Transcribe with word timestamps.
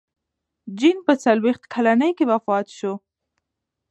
جین 0.79 0.97
په 1.07 1.13
څلوېښت 1.23 1.63
کلنۍ 1.73 2.11
کې 2.17 2.25
وفات 2.31 2.67
شوه. 2.77 2.95